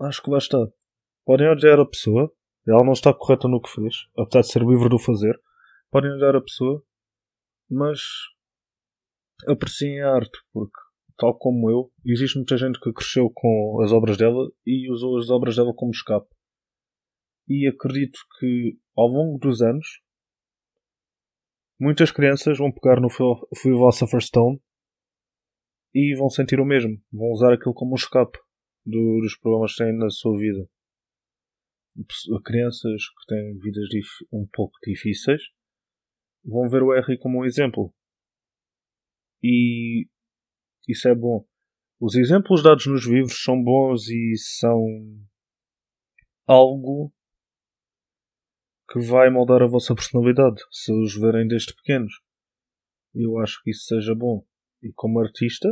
acho 0.00 0.22
que 0.22 0.30
lá 0.30 0.38
está. 0.38 0.58
Podem 1.24 1.48
odiar 1.48 1.80
a 1.80 1.86
pessoa, 1.86 2.32
ela 2.66 2.84
não 2.84 2.92
está 2.92 3.12
correta 3.12 3.48
no 3.48 3.60
que 3.60 3.70
fez, 3.70 3.94
apesar 4.16 4.42
de 4.42 4.52
ser 4.52 4.62
livre 4.62 4.88
de 4.88 4.94
o 4.94 4.98
fazer. 4.98 5.36
Podem 5.90 6.12
odiar 6.12 6.36
a 6.36 6.40
pessoa, 6.40 6.82
mas 7.68 8.00
apreciem 9.48 10.00
a 10.02 10.14
arte, 10.14 10.38
porque, 10.52 10.78
tal 11.18 11.36
como 11.36 11.68
eu, 11.68 11.90
existe 12.04 12.36
muita 12.36 12.56
gente 12.56 12.78
que 12.78 12.92
cresceu 12.92 13.28
com 13.34 13.80
as 13.82 13.90
obras 13.90 14.16
dela 14.16 14.48
e 14.64 14.90
usou 14.90 15.18
as 15.18 15.28
obras 15.28 15.56
dela 15.56 15.74
como 15.74 15.90
escape. 15.90 16.28
E 17.48 17.68
acredito 17.68 18.18
que, 18.38 18.78
ao 18.96 19.06
longo 19.06 19.38
dos 19.38 19.62
anos, 19.62 19.86
muitas 21.78 22.10
crianças 22.10 22.58
vão 22.58 22.72
pegar 22.72 23.00
no 23.00 23.08
Philosopher's 23.54 24.26
Stone 24.26 24.60
e 25.94 26.14
vão 26.16 26.28
sentir 26.28 26.60
o 26.60 26.66
mesmo. 26.66 27.00
Vão 27.12 27.30
usar 27.30 27.52
aquilo 27.52 27.74
como 27.74 27.92
um 27.92 27.96
escape 27.96 28.38
dos 28.84 29.36
problemas 29.38 29.74
que 29.74 29.84
têm 29.84 29.96
na 29.96 30.10
sua 30.10 30.36
vida. 30.38 30.68
Crianças 32.44 33.02
que 33.08 33.26
têm 33.28 33.58
vidas 33.58 33.88
um 34.32 34.46
pouco 34.52 34.76
difíceis 34.84 35.40
vão 36.44 36.68
ver 36.68 36.82
o 36.82 36.92
R 36.92 37.18
como 37.18 37.40
um 37.40 37.44
exemplo. 37.44 37.92
E 39.42 40.06
isso 40.88 41.08
é 41.08 41.14
bom. 41.14 41.46
Os 41.98 42.14
exemplos 42.14 42.62
dados 42.62 42.86
nos 42.86 43.06
livros 43.06 43.42
são 43.42 43.62
bons 43.62 44.08
e 44.08 44.36
são 44.36 44.84
algo 46.46 47.12
que 48.96 49.06
vai 49.06 49.28
moldar 49.28 49.62
a 49.62 49.66
vossa 49.66 49.94
personalidade 49.94 50.62
se 50.70 50.90
os 50.90 51.14
verem 51.20 51.46
desde 51.46 51.74
pequenos. 51.74 52.14
Eu 53.14 53.38
acho 53.38 53.62
que 53.62 53.70
isso 53.70 53.84
seja 53.84 54.14
bom. 54.14 54.42
E 54.82 54.90
como 54.94 55.20
artista, 55.20 55.68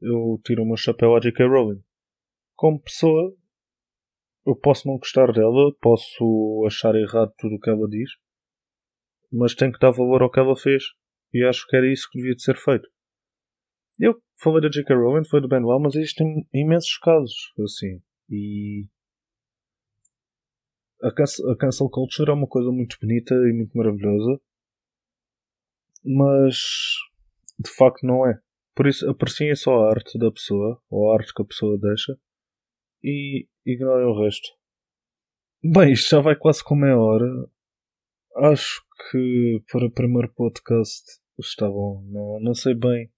eu 0.00 0.40
tiro 0.44 0.62
o 0.62 0.66
meu 0.66 0.76
chapéu 0.76 1.16
à 1.16 1.20
J.K. 1.20 1.44
Rowling. 1.44 1.82
Como 2.54 2.80
pessoa, 2.80 3.34
eu 4.46 4.54
posso 4.54 4.86
não 4.86 4.96
gostar 4.96 5.32
dela, 5.32 5.74
posso 5.80 6.64
achar 6.68 6.94
errado 6.94 7.32
tudo 7.36 7.56
o 7.56 7.60
que 7.60 7.68
ela 7.68 7.88
diz, 7.88 8.10
mas 9.32 9.54
tenho 9.56 9.72
que 9.72 9.80
dar 9.80 9.90
valor 9.90 10.22
ao 10.22 10.30
que 10.30 10.38
ela 10.38 10.56
fez. 10.56 10.84
E 11.34 11.44
acho 11.44 11.66
que 11.66 11.76
era 11.76 11.92
isso 11.92 12.08
que 12.10 12.18
devia 12.18 12.36
de 12.36 12.42
ser 12.42 12.56
feito. 12.56 12.88
Eu 13.98 14.14
falei 14.40 14.60
da 14.60 14.68
J.K. 14.68 14.94
Rowling, 14.94 15.28
foi 15.28 15.40
do 15.40 15.48
Ben 15.48 15.64
Well, 15.64 15.80
mas 15.80 15.96
existem 15.96 16.46
imensos 16.54 16.96
casos 16.98 17.52
assim. 17.58 18.00
E 18.30 18.86
a 21.02 21.12
cancel, 21.12 21.50
a 21.50 21.56
cancel 21.56 21.88
culture 21.88 22.30
é 22.30 22.34
uma 22.34 22.46
coisa 22.46 22.70
muito 22.70 22.98
bonita 23.00 23.34
e 23.34 23.52
muito 23.52 23.76
maravilhosa, 23.76 24.40
mas 26.04 26.56
de 27.58 27.70
facto 27.70 28.06
não 28.06 28.26
é. 28.26 28.38
Por 28.74 28.86
isso 28.86 29.08
apreciem 29.08 29.54
só 29.54 29.84
a 29.84 29.90
arte 29.90 30.18
da 30.18 30.30
pessoa, 30.30 30.80
ou 30.88 31.10
a 31.10 31.16
arte 31.16 31.34
que 31.34 31.42
a 31.42 31.44
pessoa 31.44 31.78
deixa, 31.78 32.18
e 33.02 33.46
ignorem 33.66 34.06
o 34.06 34.22
resto. 34.22 34.48
Bem, 35.62 35.92
isto 35.92 36.10
já 36.10 36.20
vai 36.20 36.36
quase 36.36 36.62
com 36.62 36.76
meia 36.76 36.96
hora. 36.96 37.26
Acho 38.36 38.80
que 39.10 39.62
para 39.70 39.86
o 39.86 39.90
primeiro 39.90 40.32
podcast 40.32 41.04
está 41.38 41.68
bom. 41.68 42.04
Não, 42.06 42.40
não 42.40 42.54
sei 42.54 42.74
bem 42.74 43.10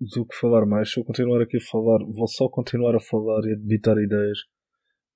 do 0.00 0.26
que 0.26 0.34
falar 0.36 0.64
mais. 0.64 0.90
Se 0.90 0.98
eu 0.98 1.04
continuar 1.04 1.42
aqui 1.42 1.58
a 1.58 1.70
falar, 1.70 1.98
vou 1.98 2.26
só 2.26 2.48
continuar 2.48 2.96
a 2.96 3.00
falar 3.00 3.46
e 3.46 3.52
a 3.52 3.56
debitar 3.56 3.98
ideias 3.98 4.38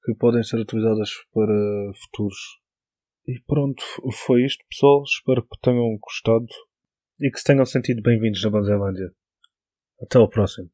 que 0.09 0.15
podem 0.15 0.43
ser 0.43 0.59
utilizadas 0.59 1.11
para 1.35 1.53
futuros. 2.01 2.39
E 3.27 3.39
pronto, 3.47 3.85
foi 4.25 4.43
isto, 4.43 4.65
pessoal. 4.71 5.03
Espero 5.03 5.43
que 5.43 5.61
tenham 5.61 5.99
gostado 6.01 6.47
e 7.21 7.31
que 7.31 7.39
se 7.39 7.45
tenham 7.45 7.67
sentido 7.67 8.01
bem-vindos 8.01 8.43
na 8.43 8.49
Banzelândia. 8.49 9.13
Até 10.01 10.17
ao 10.17 10.31
próximo. 10.31 10.71